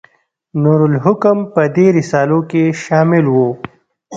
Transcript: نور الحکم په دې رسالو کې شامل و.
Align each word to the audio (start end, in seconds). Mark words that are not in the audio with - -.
نور 0.61 0.79
الحکم 0.89 1.37
په 1.53 1.61
دې 1.75 1.87
رسالو 1.97 2.39
کې 2.49 2.63
شامل 2.83 3.25
و. 3.29 3.37